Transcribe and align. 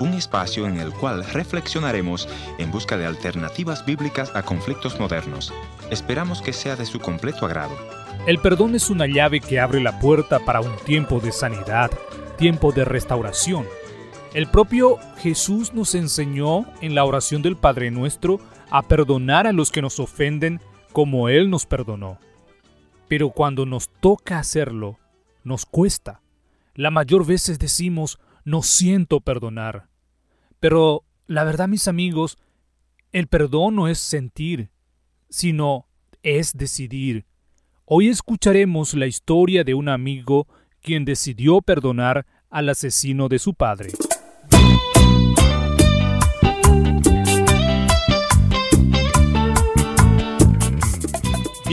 Un 0.00 0.14
espacio 0.14 0.66
en 0.66 0.80
el 0.80 0.92
cual 0.92 1.24
reflexionaremos 1.24 2.28
en 2.58 2.72
busca 2.72 2.96
de 2.96 3.06
alternativas 3.06 3.86
bíblicas 3.86 4.34
a 4.34 4.42
conflictos 4.42 4.98
modernos. 4.98 5.52
Esperamos 5.90 6.42
que 6.42 6.52
sea 6.52 6.74
de 6.74 6.84
su 6.84 6.98
completo 6.98 7.46
agrado. 7.46 7.76
El 8.26 8.38
perdón 8.38 8.74
es 8.74 8.90
una 8.90 9.06
llave 9.06 9.38
que 9.38 9.60
abre 9.60 9.80
la 9.80 10.00
puerta 10.00 10.40
para 10.40 10.60
un 10.60 10.74
tiempo 10.84 11.20
de 11.20 11.30
sanidad, 11.30 11.92
tiempo 12.38 12.72
de 12.72 12.84
restauración. 12.84 13.66
El 14.32 14.48
propio 14.48 14.98
Jesús 15.18 15.72
nos 15.74 15.94
enseñó 15.94 16.64
en 16.80 16.96
la 16.96 17.04
oración 17.04 17.40
del 17.40 17.56
Padre 17.56 17.92
Nuestro 17.92 18.40
a 18.70 18.82
perdonar 18.82 19.46
a 19.46 19.52
los 19.52 19.70
que 19.70 19.80
nos 19.80 20.00
ofenden 20.00 20.60
como 20.92 21.28
Él 21.28 21.50
nos 21.50 21.66
perdonó. 21.66 22.18
Pero 23.06 23.30
cuando 23.30 23.64
nos 23.64 23.88
toca 24.00 24.40
hacerlo, 24.40 24.98
nos 25.44 25.66
cuesta. 25.66 26.20
La 26.74 26.90
mayor 26.90 27.24
veces 27.24 27.60
decimos, 27.60 28.18
no 28.44 28.62
siento 28.62 29.20
perdonar. 29.20 29.88
Pero 30.60 31.04
la 31.26 31.44
verdad, 31.44 31.68
mis 31.68 31.88
amigos, 31.88 32.38
el 33.12 33.26
perdón 33.26 33.76
no 33.76 33.88
es 33.88 33.98
sentir, 33.98 34.70
sino 35.28 35.86
es 36.22 36.52
decidir. 36.52 37.26
Hoy 37.84 38.08
escucharemos 38.08 38.94
la 38.94 39.06
historia 39.06 39.64
de 39.64 39.74
un 39.74 39.88
amigo 39.88 40.46
quien 40.80 41.04
decidió 41.04 41.60
perdonar 41.60 42.26
al 42.50 42.68
asesino 42.68 43.28
de 43.28 43.38
su 43.38 43.54
padre. 43.54 43.90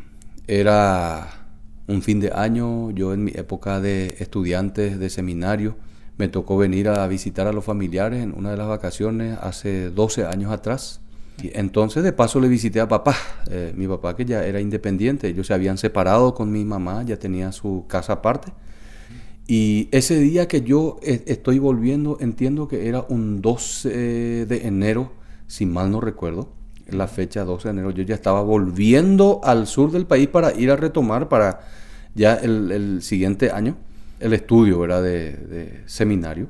era 0.47 1.45
un 1.87 2.01
fin 2.01 2.19
de 2.19 2.31
año, 2.33 2.89
yo 2.89 3.13
en 3.13 3.23
mi 3.23 3.31
época 3.35 3.79
de 3.79 4.15
estudiantes 4.17 4.97
de 4.97 5.09
seminario, 5.11 5.77
me 6.17 6.29
tocó 6.29 6.57
venir 6.57 6.89
a 6.89 7.07
visitar 7.07 7.45
a 7.45 7.53
los 7.53 7.63
familiares 7.63 8.23
en 8.23 8.33
una 8.33 8.49
de 8.49 8.57
las 8.57 8.67
vacaciones 8.67 9.37
hace 9.39 9.91
12 9.91 10.25
años 10.25 10.51
atrás. 10.51 11.02
Entonces 11.41 12.03
de 12.03 12.13
paso 12.13 12.39
le 12.39 12.47
visité 12.47 12.79
a 12.79 12.87
papá, 12.87 13.15
eh, 13.49 13.73
mi 13.75 13.87
papá 13.87 14.15
que 14.15 14.25
ya 14.25 14.45
era 14.45 14.61
independiente, 14.61 15.27
ellos 15.27 15.47
se 15.47 15.53
habían 15.53 15.77
separado 15.77 16.33
con 16.33 16.51
mi 16.51 16.63
mamá, 16.63 17.03
ya 17.03 17.17
tenía 17.17 17.51
su 17.51 17.85
casa 17.87 18.13
aparte. 18.13 18.53
Y 19.45 19.89
ese 19.91 20.19
día 20.19 20.47
que 20.47 20.61
yo 20.61 20.99
eh, 21.03 21.23
estoy 21.27 21.59
volviendo, 21.59 22.17
entiendo 22.21 22.67
que 22.67 22.87
era 22.87 23.05
un 23.09 23.41
12 23.41 24.45
de 24.45 24.67
enero, 24.67 25.11
si 25.47 25.65
mal 25.65 25.91
no 25.91 25.99
recuerdo, 25.99 26.49
la 26.87 27.07
fecha 27.07 27.43
12 27.43 27.67
de 27.67 27.71
enero, 27.71 27.91
yo 27.91 28.03
ya 28.03 28.15
estaba 28.15 28.41
volviendo 28.41 29.41
al 29.43 29.67
sur 29.67 29.91
del 29.91 30.05
país 30.05 30.27
para 30.29 30.53
ir 30.53 30.71
a 30.71 30.75
retomar 30.75 31.27
para 31.27 31.61
ya 32.15 32.35
el, 32.35 33.01
siguiente 33.01 33.51
año 33.51 33.75
el 34.19 34.33
estudio 34.33 34.79
¿verdad? 34.79 35.01
De 35.03 35.81
seminario. 35.87 36.47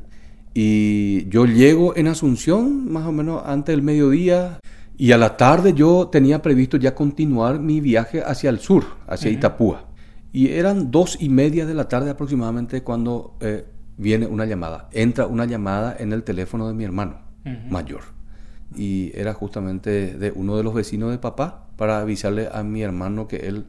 Y 0.54 1.28
yo 1.30 1.46
llego 1.46 1.96
en 1.96 2.08
Asunción 2.08 2.92
más 2.92 3.06
o 3.06 3.12
menos 3.12 3.42
antes 3.46 3.74
del 3.74 3.82
mediodía, 3.82 4.60
y 4.98 5.12
a 5.12 5.18
la 5.18 5.38
tarde 5.38 5.74
yo 5.74 6.10
tenía 6.10 6.42
previsto 6.42 6.78
ya 6.78 6.94
continuar 6.94 7.60
mi 7.60 7.82
viaje 7.82 8.22
hacia 8.24 8.50
el 8.50 8.60
sur, 8.60 8.86
hacia 9.08 9.32
Itapúa. 9.32 9.86
Y 10.32 10.50
eran 10.50 10.92
dos 10.92 11.18
y 11.20 11.30
media 11.30 11.66
de 11.66 11.74
la 11.74 11.88
tarde 11.88 12.10
aproximadamente 12.10 12.84
cuando 12.84 13.36
eh, 13.40 13.66
viene 13.98 14.28
una 14.28 14.46
llamada. 14.46 14.90
Entra 14.92 15.26
una 15.26 15.46
llamada 15.46 15.96
en 15.98 16.14
el 16.14 16.24
teléfono 16.24 16.68
de 16.68 16.74
mi 16.74 16.84
hermano 16.84 17.20
mayor. 17.70 18.02
Y 18.76 19.12
era 19.14 19.34
justamente 19.34 20.18
de 20.18 20.32
uno 20.32 20.58
de 20.58 20.64
los 20.64 20.74
vecinos 20.74 21.12
de 21.12 21.18
papá 21.18 21.68
para 21.76 22.00
avisarle 22.00 22.50
a 22.52 22.64
mi 22.64 22.82
hermano 22.82 23.28
que 23.28 23.48
él 23.48 23.66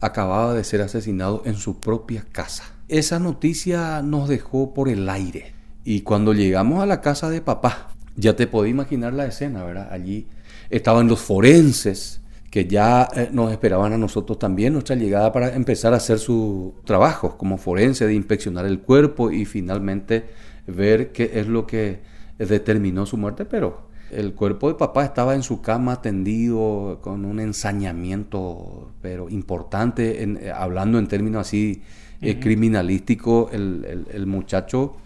acababa 0.00 0.54
de 0.54 0.64
ser 0.64 0.82
asesinado 0.82 1.42
en 1.44 1.54
su 1.54 1.78
propia 1.78 2.24
casa. 2.32 2.64
Esa 2.88 3.18
noticia 3.18 4.02
nos 4.02 4.28
dejó 4.28 4.74
por 4.74 4.88
el 4.88 5.08
aire. 5.08 5.54
Y 5.84 6.02
cuando 6.02 6.32
llegamos 6.32 6.82
a 6.82 6.86
la 6.86 7.00
casa 7.00 7.28
de 7.30 7.40
papá, 7.40 7.88
ya 8.16 8.36
te 8.36 8.46
podés 8.46 8.70
imaginar 8.70 9.12
la 9.12 9.26
escena, 9.26 9.64
¿verdad? 9.64 9.88
Allí 9.90 10.26
estaban 10.70 11.08
los 11.08 11.20
forenses 11.20 12.20
que 12.50 12.66
ya 12.66 13.08
eh, 13.16 13.30
nos 13.32 13.50
esperaban 13.50 13.94
a 13.94 13.98
nosotros 13.98 14.38
también 14.38 14.74
nuestra 14.74 14.94
llegada 14.94 15.32
para 15.32 15.54
empezar 15.54 15.94
a 15.94 15.96
hacer 15.96 16.18
su 16.18 16.74
trabajo 16.84 17.38
como 17.38 17.56
forense, 17.56 18.06
de 18.06 18.14
inspeccionar 18.14 18.66
el 18.66 18.80
cuerpo 18.80 19.30
y 19.30 19.46
finalmente 19.46 20.26
ver 20.66 21.12
qué 21.12 21.30
es 21.34 21.46
lo 21.46 21.66
que 21.66 22.00
determinó 22.38 23.06
su 23.06 23.16
muerte, 23.16 23.46
pero 23.46 23.88
el 24.10 24.34
cuerpo 24.34 24.68
de 24.68 24.74
papá 24.74 25.04
estaba 25.04 25.34
en 25.34 25.42
su 25.42 25.62
cama 25.62 26.02
tendido 26.02 26.98
con 27.00 27.24
un 27.24 27.40
ensañamiento, 27.40 28.92
pero 29.00 29.30
importante, 29.30 30.22
en, 30.22 30.36
eh, 30.36 30.50
hablando 30.50 30.98
en 30.98 31.08
términos 31.08 31.46
así 31.46 31.82
eh, 32.20 32.38
criminalísticos, 32.38 33.52
el, 33.52 34.06
el, 34.12 34.26
muchacho 34.26 34.96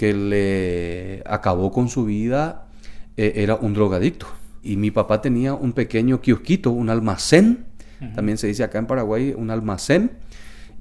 que 0.00 0.14
le 0.14 1.22
acabó 1.26 1.70
con 1.70 1.90
su 1.90 2.06
vida 2.06 2.68
era 3.18 3.56
un 3.56 3.74
drogadicto 3.74 4.26
y 4.62 4.78
mi 4.78 4.90
papá 4.90 5.20
tenía 5.20 5.52
un 5.52 5.74
pequeño 5.74 6.22
kiosquito, 6.22 6.70
un 6.70 6.88
almacén, 6.88 7.66
también 8.14 8.38
se 8.38 8.46
dice 8.46 8.64
acá 8.64 8.78
en 8.78 8.86
Paraguay, 8.86 9.34
un 9.36 9.50
almacén. 9.50 10.12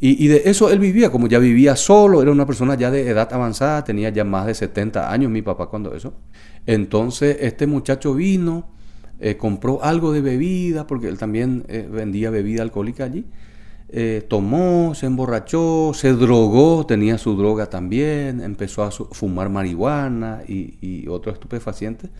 Y, 0.01 0.27
de 0.27 0.43
eso 0.45 0.71
él 0.71 0.79
vivía, 0.79 1.11
como 1.11 1.27
ya 1.27 1.39
vivía 1.39 1.75
solo, 1.75 2.21
era 2.21 2.31
una 2.31 2.45
persona 2.45 2.75
ya 2.75 2.89
de 2.89 3.09
edad 3.09 3.27
avanzada, 3.33 3.83
tenía 3.83 4.09
ya 4.09 4.23
más 4.23 4.45
de 4.45 4.53
70 4.53 5.11
años 5.11 5.29
mi 5.29 5.41
papá 5.41 5.67
cuando 5.67 5.93
eso. 5.93 6.13
Entonces 6.65 7.35
este 7.41 7.67
muchacho 7.67 8.13
vino, 8.13 8.71
eh, 9.19 9.35
compró 9.35 9.83
algo 9.83 10.13
de 10.13 10.21
bebida, 10.21 10.87
porque 10.87 11.09
él 11.09 11.17
también 11.17 11.65
eh, 11.67 11.85
vendía 11.91 12.29
bebida 12.29 12.61
alcohólica 12.61 13.03
allí. 13.03 13.25
Eh, 13.91 14.23
tomó, 14.27 14.93
se 14.93 15.07
emborrachó, 15.07 15.91
se 15.95 16.13
drogó, 16.13 16.85
tenía 16.85 17.17
su 17.17 17.35
droga 17.35 17.67
también, 17.67 18.41
empezó 18.41 18.83
a 18.83 18.91
fumar 18.91 19.49
marihuana 19.49 20.43
y, 20.47 20.77
y 20.81 21.07
otros 21.07 21.33
estupefacientes 21.33 22.11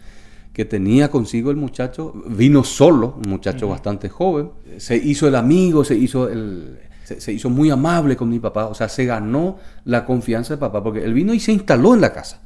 que 0.54 0.66
tenía 0.66 1.10
consigo 1.10 1.52
el 1.52 1.58
muchacho, 1.58 2.14
vino 2.28 2.64
solo, 2.64 3.16
un 3.22 3.30
muchacho 3.30 3.70
bastante 3.70 4.10
joven, 4.10 4.50
se 4.78 4.98
hizo 4.98 5.28
el 5.28 5.36
amigo, 5.36 5.86
se 5.86 5.96
hizo 5.96 6.28
el, 6.28 6.80
se, 7.18 7.32
hizo 7.32 7.50
muy 7.50 7.70
amable 7.70 8.16
con 8.16 8.30
mi 8.30 8.40
papá, 8.40 8.66
o 8.66 8.74
sea, 8.74 8.90
se 8.90 9.06
ganó 9.06 9.58
la 9.86 10.06
confianza 10.06 10.56
de 10.56 10.60
papá, 10.60 10.84
porque 10.84 11.04
él 11.04 11.14
vino 11.14 11.34
y 11.34 11.40
se 11.40 11.52
instaló 11.52 11.94
en 11.94 12.02
la 12.02 12.14
casa. 12.14 12.42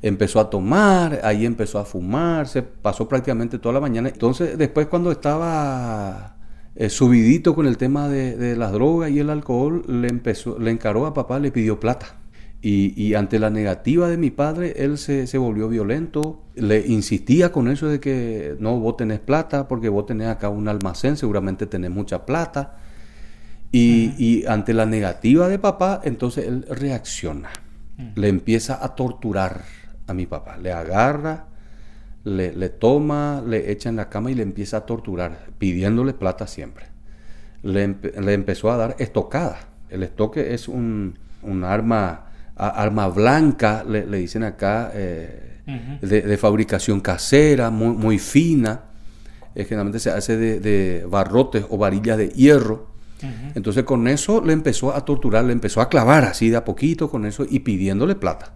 Empezó 0.00 0.40
a 0.40 0.48
tomar, 0.48 1.20
ahí 1.24 1.44
empezó 1.44 1.78
a 1.78 1.84
fumar, 1.84 2.48
se 2.48 2.62
pasó 2.62 3.08
prácticamente 3.08 3.58
toda 3.58 3.74
la 3.74 3.80
mañana. 3.80 4.08
Entonces, 4.08 4.56
después 4.56 4.86
cuando 4.86 5.10
estaba 5.10 6.36
eh, 6.80 6.90
subidito 6.90 7.56
con 7.56 7.66
el 7.66 7.76
tema 7.76 8.08
de, 8.08 8.36
de, 8.36 8.54
las 8.54 8.70
drogas 8.70 9.10
y 9.10 9.18
el 9.18 9.30
alcohol, 9.30 9.82
le, 9.88 10.06
empezó, 10.06 10.60
le 10.60 10.70
encaró 10.70 11.06
a 11.06 11.12
papá, 11.12 11.40
le 11.40 11.50
pidió 11.50 11.80
plata. 11.80 12.14
Y, 12.62 13.14
ante 13.14 13.40
la 13.40 13.50
negativa 13.50 14.08
de 14.08 14.16
mi 14.16 14.30
padre, 14.30 14.74
él 14.76 14.96
se, 14.96 15.26
se, 15.26 15.38
volvió 15.38 15.68
violento, 15.68 16.42
le 16.54 16.86
insistía 16.86 17.50
con 17.50 17.68
eso 17.68 17.88
de 17.88 17.98
que 17.98 18.56
no, 18.60 18.78
vos 18.78 18.96
tenés 18.96 19.18
plata, 19.18 19.66
porque 19.66 19.88
vos 19.88 20.06
tenés 20.06 20.28
acá 20.28 20.48
un 20.50 20.68
almacén, 20.68 21.16
seguramente 21.16 21.66
tenés 21.66 21.90
mucha 21.90 22.24
plata. 22.24 22.76
Y, 23.72 24.14
y 24.16 24.46
ante 24.46 24.72
la 24.72 24.86
negativa 24.86 25.48
de 25.48 25.58
papá, 25.58 26.00
entonces 26.04 26.46
él 26.46 26.64
reacciona, 26.68 27.50
le 28.14 28.28
empieza 28.28 28.84
a 28.84 28.94
torturar 28.94 29.62
a 30.06 30.14
mi 30.14 30.26
papá, 30.26 30.56
le 30.58 30.72
agarra, 30.72 31.46
le, 32.36 32.52
le, 32.52 32.68
toma, 32.68 33.42
le 33.46 33.70
echa 33.70 33.88
en 33.88 33.96
la 33.96 34.08
cama 34.08 34.30
y 34.30 34.34
le 34.34 34.42
empieza 34.42 34.78
a 34.78 34.86
torturar, 34.86 35.48
pidiéndole 35.58 36.14
plata 36.14 36.46
siempre. 36.46 36.86
Le, 37.62 37.96
le 38.20 38.32
empezó 38.34 38.70
a 38.70 38.76
dar 38.76 38.96
estocada. 38.98 39.58
El 39.90 40.02
estoque 40.02 40.54
es 40.54 40.68
un, 40.68 41.18
un 41.42 41.64
arma 41.64 42.28
arma 42.58 43.08
blanca, 43.08 43.84
le, 43.88 44.04
dicen 44.04 44.42
acá, 44.42 44.90
eh, 44.94 45.60
de, 46.02 46.36
fabricación 46.36 47.00
casera, 47.00 47.70
muy, 47.70 47.94
muy 47.94 48.18
fina. 48.18 48.82
Eh, 49.54 49.64
generalmente 49.64 50.00
se 50.00 50.10
hace 50.10 50.36
de, 50.36 51.06
barrotes 51.08 51.64
o 51.70 51.78
varillas 51.78 52.18
de 52.18 52.28
hierro. 52.30 52.88
Entonces 53.56 53.82
con 53.82 54.06
eso 54.06 54.40
le 54.44 54.52
empezó 54.52 54.94
a 54.94 55.04
torturar, 55.04 55.44
le 55.44 55.52
empezó 55.52 55.80
a 55.80 55.88
clavar 55.88 56.24
así 56.24 56.50
de 56.50 56.56
a 56.56 56.64
poquito 56.64 57.10
con 57.10 57.26
eso 57.26 57.44
y 57.48 57.60
pidiéndole 57.60 58.14
plata. 58.14 58.52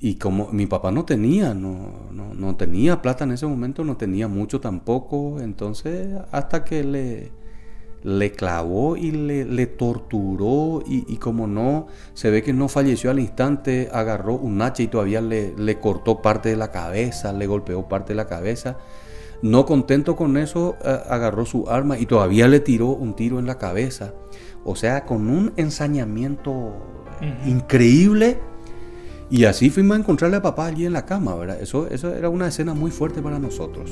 Y 0.00 0.16
como 0.16 0.48
mi 0.52 0.66
papá 0.66 0.90
no 0.90 1.04
tenía, 1.04 1.54
no, 1.54 2.10
no, 2.12 2.34
no 2.34 2.56
tenía 2.56 3.00
plata 3.00 3.24
en 3.24 3.32
ese 3.32 3.46
momento, 3.46 3.84
no 3.84 3.96
tenía 3.96 4.28
mucho 4.28 4.60
tampoco, 4.60 5.40
entonces 5.40 6.08
hasta 6.30 6.64
que 6.64 6.84
le, 6.84 7.32
le 8.02 8.32
clavó 8.32 8.96
y 8.96 9.12
le, 9.12 9.46
le 9.46 9.66
torturó 9.66 10.82
y, 10.86 11.04
y, 11.08 11.16
como 11.16 11.46
no, 11.46 11.86
se 12.12 12.30
ve 12.30 12.42
que 12.42 12.52
no 12.52 12.68
falleció 12.68 13.10
al 13.10 13.18
instante, 13.18 13.88
agarró 13.92 14.34
un 14.34 14.60
hacha 14.60 14.82
y 14.82 14.88
todavía 14.88 15.22
le, 15.22 15.54
le, 15.56 15.80
cortó 15.80 16.20
parte 16.20 16.50
de 16.50 16.56
la 16.56 16.70
cabeza, 16.70 17.32
le 17.32 17.46
golpeó 17.46 17.88
parte 17.88 18.12
de 18.12 18.16
la 18.16 18.26
cabeza. 18.26 18.76
No 19.40 19.64
contento 19.64 20.16
con 20.16 20.36
eso, 20.36 20.76
agarró 21.08 21.44
su 21.46 21.68
arma 21.68 21.98
y 21.98 22.06
todavía 22.06 22.46
le 22.48 22.60
tiró 22.60 22.88
un 22.88 23.14
tiro 23.14 23.38
en 23.38 23.46
la 23.46 23.58
cabeza. 23.58 24.14
O 24.64 24.76
sea, 24.76 25.04
con 25.04 25.28
un 25.28 25.52
ensañamiento 25.56 26.50
uh 26.50 26.72
-huh. 27.20 27.46
increíble. 27.48 28.38
Y 29.34 29.46
así 29.46 29.68
fuimos 29.68 29.96
a 29.96 29.98
encontrarle 29.98 30.36
a 30.36 30.42
papá 30.42 30.66
allí 30.66 30.86
en 30.86 30.92
la 30.92 31.04
cama, 31.04 31.34
¿verdad? 31.34 31.60
Eso, 31.60 31.88
eso 31.88 32.14
era 32.14 32.28
una 32.28 32.46
escena 32.46 32.72
muy 32.72 32.92
fuerte 32.92 33.20
para 33.20 33.40
nosotros. 33.40 33.90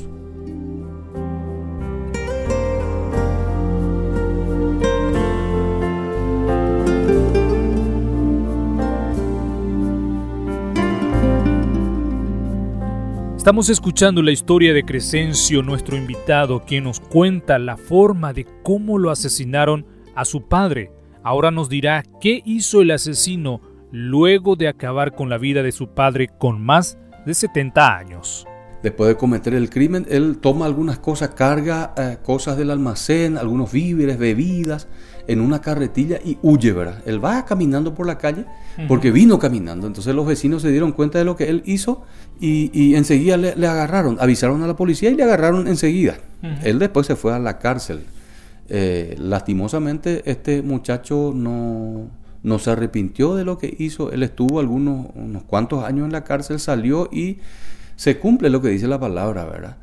Estamos 13.37 13.69
escuchando 13.69 14.23
la 14.23 14.31
historia 14.31 14.73
de 14.73 14.85
Crescencio, 14.85 15.65
nuestro 15.65 15.97
invitado, 15.97 16.63
quien 16.65 16.85
nos 16.85 17.01
cuenta 17.01 17.59
la 17.59 17.77
forma 17.77 18.33
de 18.33 18.47
cómo 18.63 18.97
lo 18.97 19.11
asesinaron 19.11 19.87
a 20.15 20.25
su 20.25 20.47
padre. 20.47 20.93
Ahora 21.25 21.51
nos 21.51 21.69
dirá 21.69 22.05
qué 22.21 22.43
hizo 22.45 22.81
el 22.81 22.93
asesino 22.93 23.72
luego 23.93 24.57
de 24.57 24.69
acabar 24.69 25.15
con 25.15 25.29
la 25.29 25.39
vida 25.39 25.63
de 25.63 25.71
su 25.71 25.89
padre 25.89 26.31
con 26.39 26.61
más 26.61 26.99
de 27.27 27.35
70 27.35 27.97
años. 27.97 28.47
Después 28.83 29.07
de 29.07 29.17
cometer 29.17 29.55
el 29.55 29.71
crimen, 29.71 30.07
él 30.11 30.39
toma 30.41 30.67
algunas 30.67 30.99
cosas, 30.99 31.29
carga 31.31 31.95
eh, 31.97 32.17
cosas 32.21 32.57
del 32.57 32.71
almacén, 32.71 33.39
algunos 33.39 33.71
víveres, 33.71 34.19
bebidas, 34.19 34.89
en 35.29 35.41
una 35.41 35.61
carretilla 35.61 36.19
y 36.25 36.37
huye, 36.43 36.73
¿verdad? 36.73 37.01
Él 37.07 37.25
va 37.25 37.45
caminando 37.45 37.95
por 37.95 38.07
la 38.07 38.19
calle 38.19 38.45
porque 38.89 39.13
vino 39.13 39.39
caminando. 39.39 39.87
Entonces 39.87 40.13
los 40.17 40.27
vecinos 40.27 40.63
se 40.63 40.71
dieron 40.73 40.91
cuenta 40.91 41.19
de 41.19 41.25
lo 41.25 41.37
que 41.37 41.49
él 41.49 41.63
hizo 41.65 42.03
y, 42.41 42.71
y 42.73 42.97
enseguida 42.97 43.37
le, 43.37 43.55
le, 43.55 43.69
agarraron, 43.69 44.17
avisaron 44.19 44.63
a 44.65 44.67
la 44.67 44.75
policía 44.75 45.11
y 45.11 45.15
le 45.15 45.23
agarraron 45.23 45.69
enseguida. 45.69 46.17
Uh 46.43 46.47
-huh. 46.47 46.59
Él 46.65 46.81
después 46.81 47.07
se 47.07 47.15
fue 47.15 47.33
a 47.33 47.39
la 47.39 47.59
cárcel. 47.61 48.01
Eh, 48.69 49.15
lastimosamente 49.19 50.23
este 50.25 50.63
muchacho 50.63 51.33
no, 51.35 52.09
no 52.43 52.59
se 52.59 52.71
arrepintió 52.71 53.35
de 53.35 53.45
lo 53.45 53.59
que 53.59 53.75
hizo. 53.79 54.13
Él 54.13 54.23
estuvo 54.23 54.61
algunos 54.61 55.07
unos 55.15 55.45
cuantos 55.45 55.85
años 55.85 56.07
en 56.07 56.13
la 56.13 56.25
cárcel, 56.25 56.59
salió 56.59 57.09
y 57.13 57.39
se 57.97 58.19
cumple 58.19 58.51
lo 58.51 58.61
que 58.61 58.69
dice 58.69 58.89
la 58.89 58.99
palabra, 58.99 59.45
¿verdad? 59.45 59.77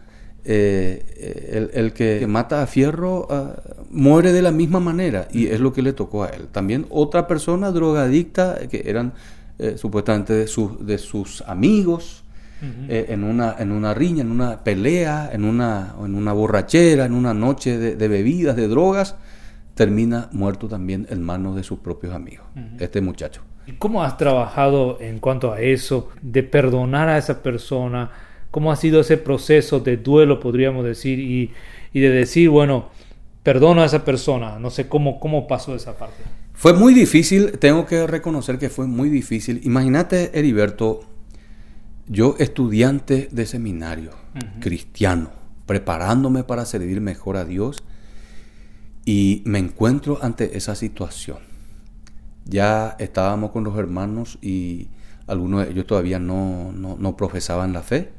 Eh, 0.45 1.51
el, 1.51 1.69
el, 1.73 1.93
que 1.93 2.25
mata 2.25 2.61
a 2.61 2.65
Fierro 2.65 3.27
uh, 3.29 3.85
muere 3.91 4.31
de 4.31 4.41
la 4.41 4.51
misma 4.51 4.79
manera 4.79 5.27
y 5.31 5.47
es 5.47 5.59
lo 5.59 5.73
que 5.73 5.81
le 5.81 5.93
tocó 5.93 6.23
a 6.23 6.29
él. 6.29 6.47
También 6.51 6.85
otra 6.89 7.27
persona 7.27 7.71
drogadicta 7.71 8.57
que 8.69 8.83
eran 8.85 9.13
eh, 9.59 9.75
supuestamente 9.77 10.33
de, 10.33 10.47
su, 10.47 10.77
de, 10.79 10.97
sus 10.97 11.41
amigos 11.41 12.23
uh 12.61 12.65
-huh. 12.65 12.85
eh, 12.89 13.05
en, 13.09 13.25
una, 13.25 13.55
en 13.59 13.71
una 13.71 13.93
riña, 13.93 14.21
en 14.21 14.31
una 14.31 14.63
pelea, 14.63 15.29
en 15.31 15.43
una, 15.43 15.95
en 16.03 16.15
una 16.15 16.31
borrachera, 16.33 17.05
en 17.05 17.13
una 17.13 17.33
noche 17.33 17.77
de, 17.77 17.95
de 17.95 18.07
bebidas, 18.07 18.55
de 18.55 18.69
drogas, 18.69 19.15
termina 19.79 20.27
muerto 20.33 20.67
también 20.67 21.07
en 21.09 21.23
manos 21.23 21.55
de 21.55 21.63
sus 21.63 21.79
propios 21.79 22.13
amigos, 22.13 22.45
uh 22.53 22.59
-huh. 22.59 22.81
este 22.81 22.99
muchacho. 22.99 23.43
¿Cómo 23.77 24.03
has 24.03 24.17
trabajado 24.17 24.97
en 24.99 25.19
cuanto 25.19 25.53
a 25.53 25.61
eso, 25.61 26.09
de 26.21 26.43
perdonar 26.43 27.07
a 27.07 27.17
esa 27.17 27.41
persona? 27.41 28.11
¿Cómo 28.51 28.73
ha 28.73 28.75
sido 28.75 28.99
ese 28.99 29.15
proceso 29.15 29.79
de 29.79 29.95
duelo, 29.95 30.41
podríamos 30.41 30.83
decir, 30.83 31.17
y, 31.19 31.53
y 31.93 32.01
de 32.01 32.09
decir, 32.09 32.49
bueno, 32.49 32.89
perdono 33.41 33.81
a 33.81 33.85
esa 33.85 34.03
persona? 34.03 34.59
No 34.59 34.69
sé 34.69 34.89
cómo, 34.89 35.17
cómo 35.17 35.47
pasó 35.47 35.73
esa 35.73 35.97
parte. 35.97 36.23
Fue 36.53 36.73
muy 36.73 36.93
difícil, 36.93 37.57
tengo 37.57 37.85
que 37.85 38.05
reconocer 38.05 38.57
que 38.59 38.67
fue 38.67 38.85
muy 38.85 39.07
difícil. 39.07 39.61
Imagínate, 39.63 40.37
Heriberto, 40.37 41.05
yo 42.05 42.35
estudiante 42.37 43.29
de 43.31 43.45
seminario, 43.45 44.11
uh 44.35 44.39
-huh. 44.39 44.59
cristiano, 44.59 45.29
preparándome 45.65 46.43
para 46.43 46.65
servir 46.65 46.99
mejor 46.99 47.37
a 47.37 47.45
Dios, 47.45 47.85
y 49.09 49.41
me 49.45 49.59
encuentro 49.59 50.19
ante 50.21 50.57
esa 50.57 50.75
situación 50.75 51.49
ya 52.49 52.95
estábamos 52.99 53.51
con 53.51 53.63
los 53.63 53.77
hermanos 53.77 54.39
y 54.41 54.87
algunos 55.27 55.65
de 55.65 55.71
ellos 55.71 55.85
todavía 55.85 56.19
no, 56.19 56.71
no, 56.73 56.97
no, 56.99 57.15
profesaban 57.15 57.71
la 57.73 57.83
fe. 57.83 58.09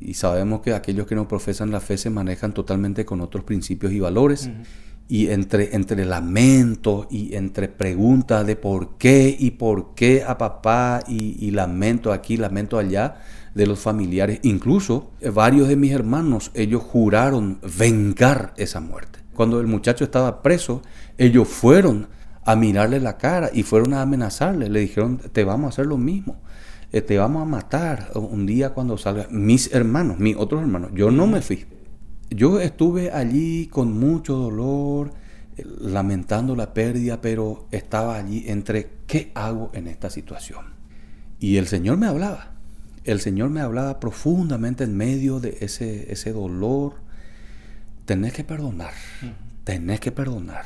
Y 0.00 0.14
sabemos 0.14 0.60
que 0.60 0.72
aquellos 0.72 1.06
que 1.06 1.14
no 1.14 1.26
profesan 1.26 1.70
la 1.70 1.80
fe 1.80 1.98
se 1.98 2.10
manejan 2.10 2.54
totalmente 2.54 3.04
con 3.04 3.20
otros 3.20 3.44
principios 3.44 3.92
y 3.92 4.00
valores. 4.00 4.46
Uh 4.46 4.50
-huh. 4.50 4.64
Y 5.08 5.28
entre, 5.28 5.74
entre 5.74 6.04
lamentos 6.04 7.06
y 7.10 7.34
entre 7.36 7.68
preguntas 7.68 8.46
de 8.46 8.56
por 8.56 8.98
qué 8.98 9.34
y 9.38 9.52
por 9.52 9.94
qué 9.94 10.24
a 10.24 10.36
papá 10.36 11.02
y, 11.06 11.36
y 11.38 11.52
lamento 11.52 12.12
aquí, 12.12 12.36
lamento 12.36 12.76
allá 12.78 13.16
de 13.54 13.66
los 13.66 13.78
familiares. 13.78 14.40
Incluso 14.42 15.12
varios 15.32 15.68
de 15.68 15.76
mis 15.76 15.92
hermanos, 15.92 16.50
ellos 16.54 16.82
juraron 16.82 17.60
vengar 17.78 18.52
esa 18.56 18.80
muerte. 18.80 19.25
Cuando 19.36 19.60
el 19.60 19.66
muchacho 19.66 20.02
estaba 20.02 20.42
preso, 20.42 20.82
ellos 21.18 21.46
fueron 21.46 22.08
a 22.44 22.56
mirarle 22.56 23.00
la 23.00 23.18
cara 23.18 23.50
y 23.52 23.62
fueron 23.64 23.92
a 23.92 24.02
amenazarle. 24.02 24.70
Le 24.70 24.80
dijeron, 24.80 25.18
te 25.18 25.44
vamos 25.44 25.66
a 25.66 25.68
hacer 25.68 25.86
lo 25.86 25.98
mismo. 25.98 26.36
Eh, 26.92 27.02
te 27.02 27.18
vamos 27.18 27.42
a 27.42 27.44
matar 27.44 28.12
un 28.14 28.46
día 28.46 28.70
cuando 28.70 28.96
salga. 28.96 29.26
Mis 29.30 29.72
hermanos, 29.74 30.18
mis 30.18 30.36
otros 30.36 30.62
hermanos. 30.62 30.90
Yo 30.94 31.10
no 31.10 31.26
me 31.26 31.42
fui. 31.42 31.66
Yo 32.30 32.60
estuve 32.60 33.10
allí 33.10 33.66
con 33.66 33.98
mucho 33.98 34.36
dolor, 34.36 35.12
eh, 35.56 35.64
lamentando 35.80 36.56
la 36.56 36.72
pérdida, 36.72 37.20
pero 37.20 37.66
estaba 37.72 38.16
allí 38.16 38.44
entre 38.46 38.90
qué 39.06 39.32
hago 39.34 39.70
en 39.74 39.88
esta 39.88 40.08
situación. 40.08 40.66
Y 41.38 41.56
el 41.56 41.66
Señor 41.66 41.98
me 41.98 42.06
hablaba. 42.06 42.52
El 43.04 43.20
Señor 43.20 43.50
me 43.50 43.60
hablaba 43.60 44.00
profundamente 44.00 44.84
en 44.84 44.96
medio 44.96 45.40
de 45.40 45.58
ese, 45.60 46.12
ese 46.12 46.32
dolor. 46.32 46.94
Tenés 48.06 48.32
que 48.32 48.44
perdonar. 48.44 48.94
Tenés 49.64 50.00
que 50.00 50.10
perdonar 50.10 50.64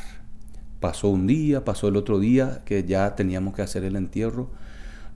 pasó 0.80 1.08
un 1.08 1.26
día, 1.26 1.64
pasó 1.64 1.88
el 1.88 1.96
otro 1.96 2.18
día 2.18 2.62
que 2.64 2.84
ya 2.84 3.14
teníamos 3.14 3.54
que 3.54 3.62
hacer 3.62 3.84
el 3.84 3.96
entierro, 3.96 4.48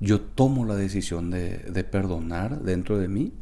yo 0.01 0.21
tomo 0.21 0.67
la 0.67 0.77
decisión 0.77 1.31
de, 1.31 1.59
de, 1.59 1.85
perdonar 1.85 2.61
dentro 2.61 2.99
de 2.99 3.09
mí. 3.09 3.33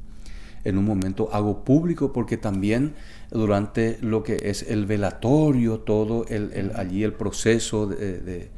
En 0.64 0.78
un 0.78 0.84
momento 0.84 1.28
hago 1.32 1.64
público 1.64 2.12
porque 2.12 2.36
también 2.36 2.94
durante 3.32 3.98
lo 4.00 4.22
que 4.22 4.38
es 4.44 4.62
el 4.62 4.86
velatorio, 4.86 5.80
todo 5.80 6.24
el, 6.28 6.52
el 6.52 6.72
allí 6.76 7.02
el 7.02 7.14
proceso 7.14 7.88
de, 7.88 8.20
de, 8.20 8.50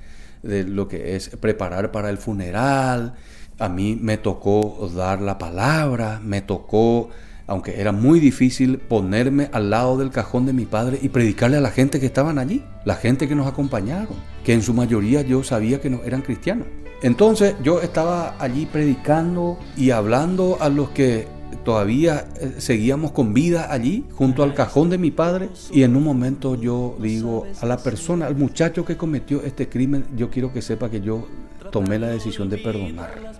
de, 0.42 0.64
lo 0.64 0.86
que 0.86 1.16
es 1.16 1.30
preparar 1.30 1.92
para 1.92 2.10
el 2.10 2.18
funeral, 2.18 3.14
a 3.58 3.68
mí 3.70 3.96
me 3.98 4.18
tocó 4.18 4.90
dar 4.94 5.22
la 5.22 5.38
palabra, 5.38 6.20
me 6.22 6.42
tocó 6.42 7.08
aunque 7.46 7.80
era 7.80 7.92
muy 7.92 8.20
difícil 8.20 8.78
ponerme 8.78 9.48
al 9.52 9.70
lado 9.70 9.98
del 9.98 10.10
cajón 10.10 10.46
de 10.46 10.52
mi 10.52 10.64
padre 10.64 10.98
y 11.02 11.08
predicarle 11.08 11.56
a 11.58 11.60
la 11.60 11.70
gente 11.70 12.00
que 12.00 12.06
estaban 12.06 12.38
allí, 12.38 12.62
la 12.84 12.94
gente 12.94 13.28
que 13.28 13.34
nos 13.34 13.46
acompañaron, 13.46 14.14
que 14.44 14.54
en 14.54 14.62
su 14.62 14.74
mayoría 14.74 15.22
yo 15.22 15.42
sabía 15.42 15.80
que 15.80 15.90
no 15.90 16.02
eran 16.04 16.22
cristianos. 16.22 16.66
Entonces 17.02 17.54
yo 17.62 17.82
estaba 17.82 18.36
allí 18.38 18.66
predicando 18.66 19.58
y 19.76 19.90
hablando 19.90 20.56
a 20.60 20.68
los 20.68 20.90
que 20.90 21.26
todavía 21.64 22.26
eh, 22.40 22.54
seguíamos 22.58 23.12
con 23.12 23.34
vida 23.34 23.72
allí, 23.72 24.06
junto 24.12 24.42
al 24.42 24.54
cajón 24.54 24.90
de 24.90 24.98
mi 24.98 25.10
padre, 25.10 25.50
y 25.70 25.82
en 25.82 25.96
un 25.96 26.02
momento 26.02 26.54
yo 26.54 26.96
digo 27.00 27.46
a 27.60 27.66
la 27.66 27.76
persona, 27.76 28.26
al 28.26 28.36
muchacho 28.36 28.84
que 28.84 28.96
cometió 28.96 29.42
este 29.42 29.68
crimen, 29.68 30.06
yo 30.16 30.30
quiero 30.30 30.52
que 30.52 30.62
sepa 30.62 30.90
que 30.90 31.00
yo 31.00 31.28
tomé 31.70 31.98
la 31.98 32.08
decisión 32.08 32.48
de 32.48 32.58
perdonar. 32.58 33.34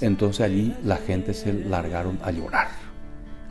Entonces 0.00 0.40
allí 0.40 0.74
la 0.84 0.96
gente 0.96 1.34
se 1.34 1.52
largaron 1.52 2.18
a 2.22 2.30
llorar. 2.30 2.81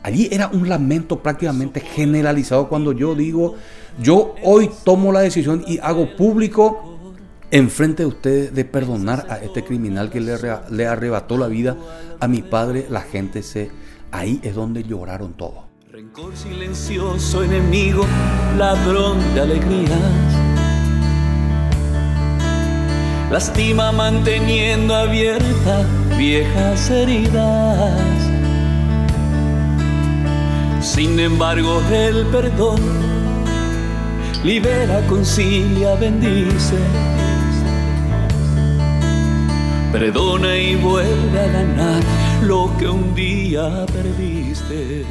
Allí 0.02 0.28
era 0.32 0.48
un 0.48 0.68
lamento 0.68 1.22
prácticamente 1.22 1.80
generalizado 1.80 2.68
cuando 2.68 2.92
yo 2.92 3.14
digo, 3.14 3.54
yo 4.00 4.34
hoy 4.42 4.68
tomo 4.84 5.12
la 5.12 5.20
decisión 5.20 5.64
y 5.66 5.78
hago 5.78 6.16
público 6.16 6.98
enfrente 7.52 8.02
de 8.02 8.08
ustedes 8.08 8.54
de 8.54 8.64
perdonar 8.64 9.26
a 9.28 9.36
este 9.36 9.62
criminal 9.62 10.10
que 10.10 10.20
le, 10.20 10.86
arrebató 10.86 11.36
la 11.36 11.46
vida 11.46 11.76
a 12.18 12.26
mi 12.26 12.42
padre. 12.42 12.86
La 12.90 13.02
gente 13.02 13.42
se... 13.42 13.70
Ahí 14.10 14.40
es 14.42 14.54
donde 14.54 14.82
lloraron 14.82 15.34
todos. 15.34 15.64
Rencor 15.90 16.36
silencioso, 16.36 17.44
enemigo, 17.44 18.04
ladrón 18.58 19.18
de 19.34 19.40
alegrías. 19.40 19.90
Lastima 23.30 23.92
manteniendo 23.92 24.94
abiertas 24.94 25.86
viejas 26.18 26.90
heridas 26.90 28.31
sin 30.82 31.18
embargo, 31.20 31.80
el 31.90 32.26
perdón 32.26 32.80
libera, 34.44 35.00
concilia, 35.06 35.94
bendice. 35.94 36.76
Perdona 39.92 40.56
y 40.56 40.74
vuelve 40.76 41.40
a 41.40 41.46
ganar 41.46 42.02
lo 42.42 42.74
que 42.78 42.88
un 42.88 43.14
día 43.14 43.86
perdiste. 43.86 45.04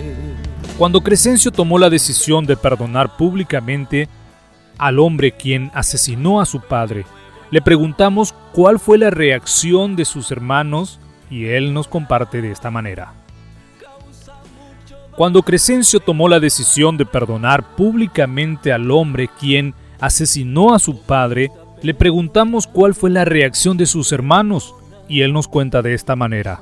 Cuando 0.77 1.01
Crescencio 1.01 1.51
tomó 1.51 1.77
la 1.77 1.89
decisión 1.89 2.45
de 2.45 2.57
perdonar 2.57 3.15
públicamente 3.15 4.09
al 4.77 4.99
hombre 4.99 5.31
quien 5.31 5.71
asesinó 5.73 6.41
a 6.41 6.45
su 6.45 6.59
padre, 6.59 7.05
le 7.51 7.61
preguntamos 7.61 8.33
cuál 8.51 8.79
fue 8.79 8.97
la 8.97 9.11
reacción 9.11 9.95
de 9.95 10.05
sus 10.05 10.31
hermanos 10.31 10.99
y 11.29 11.45
él 11.45 11.73
nos 11.73 11.87
comparte 11.87 12.41
de 12.41 12.51
esta 12.51 12.71
manera. 12.71 13.20
Cuando 15.15 15.43
Crescencio 15.43 15.99
tomó 15.99 16.29
la 16.29 16.39
decisión 16.39 16.97
de 16.97 17.05
perdonar 17.05 17.75
públicamente 17.75 18.71
al 18.71 18.89
hombre 18.91 19.29
quien 19.39 19.73
asesinó 19.99 20.73
a 20.73 20.79
su 20.79 21.01
padre, 21.01 21.51
le 21.81 21.93
preguntamos 21.93 22.65
cuál 22.65 22.95
fue 22.95 23.09
la 23.09 23.25
reacción 23.25 23.75
de 23.77 23.85
sus 23.85 24.11
hermanos 24.11 24.73
y 25.09 25.21
él 25.21 25.33
nos 25.33 25.47
cuenta 25.47 25.81
de 25.81 25.93
esta 25.93 26.15
manera. 26.15 26.61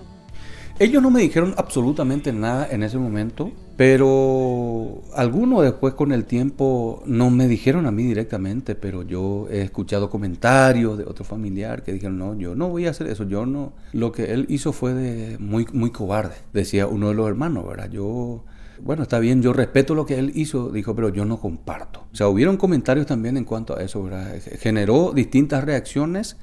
Ellos 0.79 1.03
no 1.03 1.11
me 1.11 1.21
dijeron 1.21 1.53
absolutamente 1.57 2.33
nada 2.33 2.67
en 2.71 2.83
ese 2.83 2.97
momento, 2.97 3.51
pero 3.79 5.03
algunos 5.15 5.63
después 5.63 5.93
con 5.93 6.11
el 6.11 6.25
tiempo 6.25 7.01
no 7.05 7.29
me 7.29 7.47
dijeron 7.47 7.85
a 7.85 7.91
mí 7.91 8.03
directamente, 8.03 8.75
pero 8.75 9.03
yo 9.03 9.47
he 9.49 9.61
escuchado 9.61 10.09
comentarios 10.09 10.97
de 10.97 11.05
otro 11.05 11.23
familiar 11.23 11.81
que 11.81 11.93
dijeron, 11.93 12.17
no, 12.17 12.35
yo 12.35 12.55
no 12.55 12.67
voy 12.67 12.87
a 12.87 12.89
hacer 12.89 13.07
eso, 13.07 13.23
yo 13.23 13.45
no. 13.45 13.71
Lo 13.93 14.11
que 14.11 14.33
él 14.33 14.47
hizo 14.49 14.73
fue 14.73 14.93
de 14.93 15.37
muy, 15.37 15.65
muy 15.71 15.91
cobarde, 15.91 16.35
decía 16.51 16.87
uno 16.87 17.07
de 17.07 17.13
los 17.13 17.29
hermanos, 17.29 17.65
¿verdad? 17.69 17.89
Yo 17.89 18.43
bueno, 18.81 19.03
está 19.03 19.17
bien, 19.19 19.41
yo 19.41 19.53
respeto 19.53 19.95
lo 19.95 20.05
que 20.05 20.19
él 20.19 20.33
hizo, 20.35 20.71
dijo, 20.71 20.93
pero 20.93 21.07
yo 21.07 21.23
no 21.23 21.39
comparto. 21.39 22.05
O 22.11 22.15
sea, 22.17 22.27
hubieron 22.27 22.57
comentarios 22.57 23.05
también 23.05 23.37
en 23.37 23.45
cuanto 23.45 23.77
a 23.77 23.81
eso, 23.81 24.03
¿verdad? 24.03 24.35
Generó 24.59 25.13
distintas 25.13 25.63
reacciones 25.63 26.35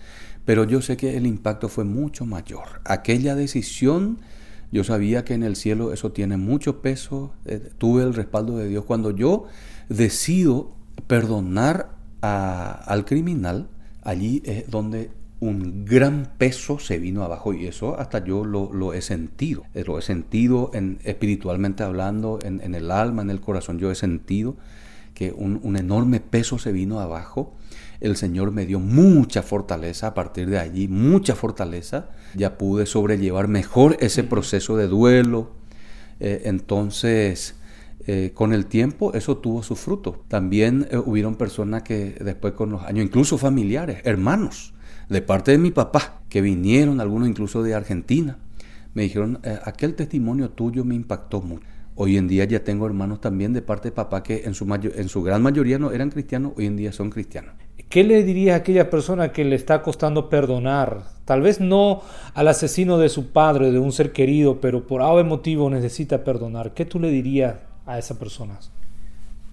pero 0.47 0.63
yo 0.63 0.81
sé 0.81 0.97
que 0.97 1.17
el 1.17 1.27
impacto 1.27 1.69
fue 1.69 1.85
mucho 1.85 2.25
mayor. 2.25 2.81
Aquella 2.85 3.35
decisión, 3.35 4.21
yo 4.73 4.85
sabía 4.85 5.25
que 5.25 5.35
en 5.35 5.43
el 5.43 5.57
cielo 5.57 5.93
eso 5.93 6.13
tiene 6.13 6.37
mucho 6.37 6.83
peso, 6.83 7.33
eh, 7.45 7.71
tuve 7.79 8.03
el 8.03 8.15
respaldo 8.15 8.57
de 8.57 8.69
Dios. 8.69 8.85
Cuando 8.85 9.11
yo 9.11 9.45
decido 9.89 10.73
perdonar 11.07 11.95
al 12.21 13.05
criminal, 13.05 13.69
allí 14.03 14.43
es 14.45 14.69
donde 14.69 15.11
un 15.39 15.85
gran 15.85 16.33
peso 16.39 16.79
se 16.79 16.99
vino 16.99 17.23
abajo 17.23 17.53
y 17.53 17.67
eso 17.67 18.01
hasta 18.01 18.25
yo 18.25 18.45
lo, 18.45 18.95
he 18.95 19.03
sentido, 19.03 19.63
eh, 19.75 19.85
lo 19.87 19.99
he 19.99 20.03
sentido 20.03 20.71
en, 20.75 20.99
espiritualmente 21.05 21.85
hablando, 21.85 22.41
en, 22.43 22.75
el 22.75 22.91
alma, 22.91 23.23
en 23.23 23.31
el 23.31 23.41
corazón, 23.41 23.79
yo 23.79 23.91
he 23.91 23.95
sentido 23.95 24.57
que 25.15 25.33
un 25.33 25.77
enorme 25.77 26.21
peso 26.21 26.59
se 26.59 26.73
vino 26.73 27.01
abajo 27.01 27.55
el 28.01 28.17
Señor 28.17 28.51
me 28.51 28.67
dio 28.67 28.81
mucha 28.81 29.43
fortaleza 29.43 30.09
a 30.09 30.15
partir 30.15 30.49
de 30.49 30.59
allí, 30.59 30.89
mucha 30.89 31.35
fortaleza. 31.35 32.11
Ya 32.35 32.59
pude 32.59 32.87
sobrellevar 32.87 33.49
mejor 33.49 33.97
ese 34.01 34.25
proceso 34.25 34.77
de 34.77 34.87
duelo. 34.87 35.53
Eh, 36.21 36.43
entonces, 36.45 37.57
eh, 38.07 38.33
con 38.35 38.53
el 38.53 38.67
tiempo 38.67 39.15
eso 39.15 39.39
tuvo 39.39 39.63
su 39.63 39.77
fruto. 39.77 40.25
También 40.29 40.87
eh, 40.91 40.99
hubieron 40.99 41.37
personas 41.37 41.83
que 41.83 42.17
después 42.21 42.53
con 42.55 42.71
los 42.71 42.83
años, 42.85 43.07
incluso 43.07 43.39
familiares, 43.39 43.99
hermanos, 44.05 44.75
de 45.09 45.23
parte 45.23 45.53
de 45.53 45.59
mi 45.59 45.71
papá, 45.71 46.21
que 46.29 46.41
vinieron, 46.41 47.01
algunos 47.01 47.29
incluso 47.29 47.63
de 47.63 47.75
Argentina, 47.75 48.39
me 48.93 49.03
dijeron, 49.03 49.41
aquel 49.65 49.95
testimonio 49.95 50.51
tuyo 50.51 50.85
me 50.85 50.95
impactó 50.95 51.43
mucho. 51.43 51.67
Hoy 51.95 52.17
en 52.17 52.29
día 52.29 52.45
ya 52.45 52.65
tengo 52.65 52.87
hermanos 52.87 53.21
también 53.21 53.53
de 53.53 53.63
parte 53.63 53.89
de 53.89 53.93
papá 53.93 54.23
que 54.23 54.43
en 54.45 54.55
su, 54.55 54.67
en 54.75 55.09
su 55.09 55.23
gran 55.23 55.43
mayoría 55.43 55.79
no 55.79 55.93
eran 55.93 56.11
cristianos, 56.11 56.53
hoy 56.57 56.67
en 56.67 56.77
día 56.77 56.93
son 56.93 57.11
cristianos. 57.11 57.55
¿Qué 57.89 58.03
le 58.03 58.25
diría 58.25 58.55
a 58.55 58.57
aquella 58.59 58.91
persona 58.91 59.33
que 59.33 59.45
le 59.45 59.55
está 59.55 59.81
costando 59.83 60.29
perdonar? 60.29 61.05
Tal 61.25 61.41
vez 61.41 61.61
no 61.61 62.03
al 62.35 62.49
asesino 62.49 62.99
de 62.99 63.09
su 63.09 63.29
padre, 63.29 63.71
de 63.71 63.79
un 63.79 63.93
ser 63.93 64.13
querido, 64.13 64.61
pero 64.61 64.87
por 64.89 65.03
algún 65.03 65.29
motivo 65.29 65.71
necesita 65.71 66.25
perdonar. 66.25 66.75
¿Qué 66.75 66.85
tú 66.85 66.99
le 66.99 67.11
dirías 67.11 67.55
a 67.87 67.99
esa 67.99 68.19
persona? 68.19 68.59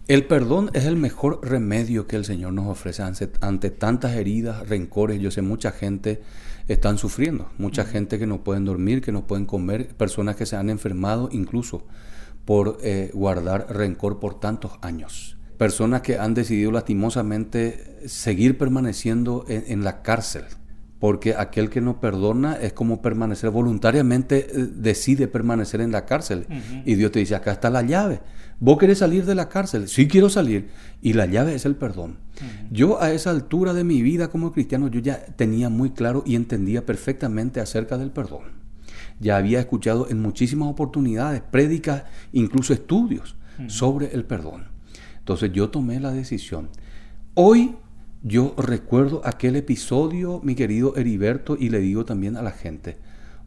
El 0.07 0.25
perdón 0.25 0.71
es 0.73 0.85
el 0.85 0.95
mejor 0.95 1.39
remedio 1.43 2.07
que 2.07 2.15
el 2.15 2.25
Señor 2.25 2.53
nos 2.53 2.67
ofrece 2.67 3.03
ante, 3.03 3.69
tantas 3.69 4.15
heridas, 4.15 4.67
rencores. 4.67 5.21
Yo 5.21 5.29
sé, 5.29 5.43
mucha 5.43 5.71
gente 5.71 6.21
están 6.67 6.97
sufriendo, 6.97 7.49
mucha 7.59 7.85
gente 7.85 8.17
que 8.17 8.25
no 8.25 8.43
pueden 8.43 8.65
dormir, 8.65 9.01
que 9.01 9.11
no 9.11 9.27
pueden 9.27 9.45
comer, 9.45 9.89
personas 9.95 10.35
que 10.35 10.47
se 10.47 10.55
han 10.55 10.69
enfermado 10.71 11.29
incluso 11.31 11.83
por 12.45 12.79
eh, 12.81 13.11
guardar 13.13 13.67
rencor 13.69 14.19
por 14.19 14.39
tantos 14.39 14.71
años 14.81 15.37
personas 15.63 16.01
que 16.01 16.17
han 16.17 16.33
decidido 16.33 16.73
lastimosamente 16.73 18.01
seguir 18.05 18.57
permaneciendo 18.57 19.45
en, 19.47 19.85
la 19.85 20.01
cárcel, 20.01 20.43
porque 20.99 21.35
aquel 21.35 21.69
que 21.69 21.79
no 21.79 22.01
perdona 22.01 22.57
es 22.57 22.73
como 22.73 23.01
permanecer 23.01 23.49
voluntariamente, 23.49 24.39
eh, 24.39 24.67
decide 24.75 25.29
permanecer 25.29 25.79
en 25.79 25.93
la 25.93 26.03
cárcel. 26.03 26.47
Y 26.83 26.95
Dios 26.95 27.13
te 27.13 27.19
dice, 27.19 27.35
acá 27.35 27.53
está 27.53 27.69
la 27.69 27.81
llave. 27.81 28.19
¿Vos 28.59 28.77
querés 28.77 28.97
salir 28.97 29.23
de 29.23 29.35
la 29.35 29.47
cárcel? 29.47 29.87
Sí 29.87 30.09
quiero 30.09 30.29
salir. 30.29 30.67
Y 31.01 31.13
la 31.13 31.27
llave 31.27 31.55
es 31.55 31.65
el 31.65 31.77
perdón. 31.77 32.17
Yo 32.69 33.01
a 33.01 33.13
esa 33.13 33.29
altura 33.29 33.73
de 33.73 33.85
mi 33.85 34.01
vida 34.01 34.27
como 34.27 34.51
cristiano, 34.51 34.89
yo 34.89 34.99
ya 34.99 35.25
tenía 35.37 35.69
muy 35.69 35.91
claro 35.91 36.23
y 36.25 36.35
entendía 36.35 36.85
perfectamente 36.85 37.61
acerca 37.61 37.97
del 37.97 38.11
perdón. 38.11 38.51
Ya 39.21 39.37
había 39.37 39.61
escuchado 39.61 40.09
en 40.09 40.21
muchísimas 40.21 40.67
oportunidades, 40.67 41.41
prédicas, 41.41 42.03
incluso 42.33 42.73
estudios 42.73 43.37
sobre 43.67 44.13
el 44.13 44.25
perdón. 44.25 44.72
Entonces 45.23 45.53
yo 45.53 45.69
tomé 45.69 46.01
la 46.01 46.11
decisión. 46.11 46.67
Hoy 47.33 47.77
yo 48.23 48.53
recuerdo 48.57 49.21
aquel 49.23 49.55
episodio, 49.55 50.41
mi 50.43 50.53
querido 50.53 50.97
Heriberto, 50.97 51.55
y 51.57 51.69
le 51.69 51.79
digo 51.79 52.03
también 52.03 52.35
a 52.35 52.41
la 52.41 52.51
gente, 52.51 52.97